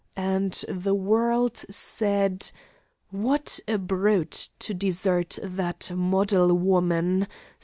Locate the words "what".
3.11-3.59